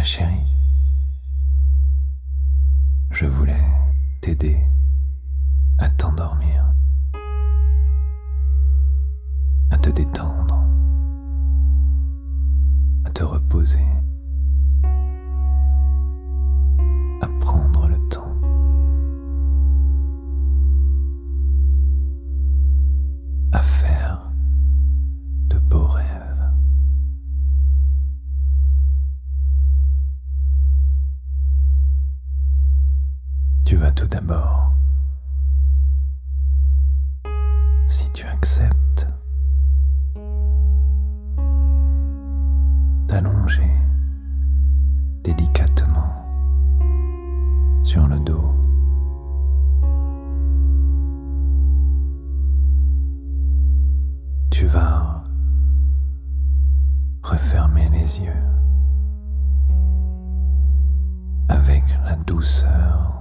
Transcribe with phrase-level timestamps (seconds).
[0.00, 0.56] Ma chérie,
[3.10, 3.66] je voulais
[4.22, 4.56] t'aider
[5.76, 6.72] à t'endormir,
[9.70, 10.64] à te détendre,
[13.04, 13.84] à te reposer,
[33.96, 34.72] Tout d'abord,
[37.86, 39.06] si tu acceptes,
[43.08, 43.70] t'allonger
[45.22, 46.24] délicatement
[47.82, 48.54] sur le dos.
[54.50, 55.22] Tu vas
[57.22, 58.32] refermer les yeux
[61.48, 63.19] avec la douceur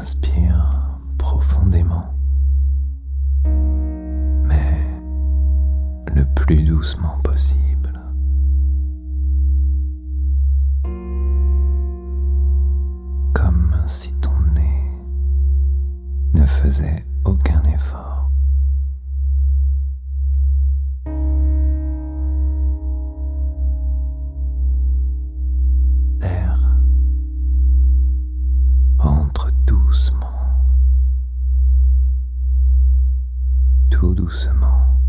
[0.00, 2.14] Inspire profondément,
[3.44, 4.80] mais
[6.14, 8.00] le plus doucement possible.
[13.34, 14.90] Comme si ton nez
[16.32, 18.30] ne faisait aucun effort.
[34.30, 34.99] Doucement.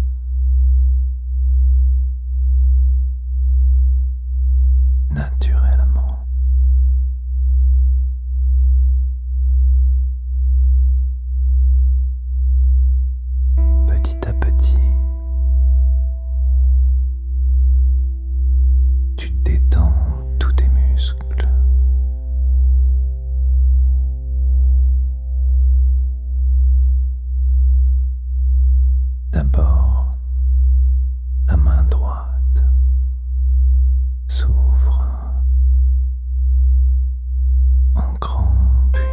[37.95, 38.53] En grand,
[38.93, 39.03] puis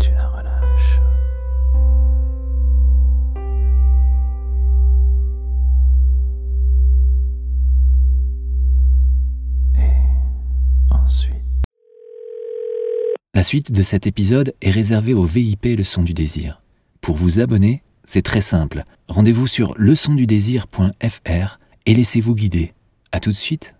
[0.00, 1.00] tu la relâches.
[9.76, 9.80] Et
[10.90, 11.34] ensuite,
[13.34, 16.62] La suite de cet épisode est réservée au VIP Leçon du désir.
[17.00, 18.84] Pour vous abonner, c'est très simple.
[19.08, 22.74] Rendez-vous sur leçondudésir.fr et laissez-vous guider.
[23.12, 23.74] À tout de suite.